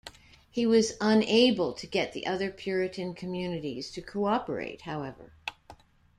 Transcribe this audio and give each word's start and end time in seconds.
He 0.49 0.65
was 0.65 0.93
unable 0.99 1.73
to 1.73 1.85
get 1.85 2.11
the 2.13 2.25
other 2.25 2.49
Puritan 2.49 3.13
communities 3.13 3.91
to 3.91 4.01
cooperate, 4.01 4.81
however. 4.81 5.31